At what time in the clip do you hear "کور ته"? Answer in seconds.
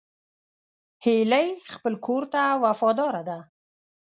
2.05-2.41